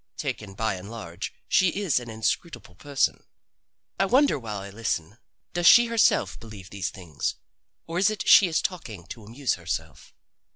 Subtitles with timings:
[0.17, 3.23] Taken by and large, she is an inscrutable person.
[3.99, 5.19] I wonder while I listen,
[5.53, 7.35] does she herself believe these things?
[7.85, 10.11] or is she talking to amuse herself?